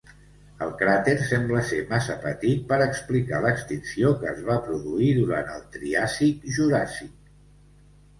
El 0.65 0.71
cràter 0.77 1.11
sembla 1.31 1.59
ser 1.71 1.81
massa 1.91 2.15
petit 2.23 2.63
per 2.71 2.79
explicar 2.85 3.41
l'extinció 3.43 4.09
que 4.23 4.31
es 4.31 4.41
va 4.47 4.55
produir 4.69 5.11
durant 5.19 5.53
el 5.57 5.61
Triàsic-Juràssic. 5.77 7.13